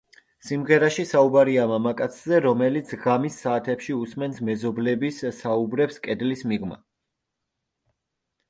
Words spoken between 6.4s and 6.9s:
მიღმა.